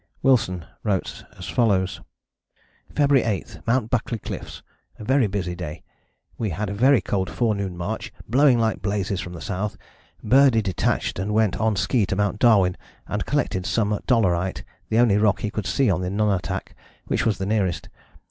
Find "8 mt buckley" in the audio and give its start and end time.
3.23-4.17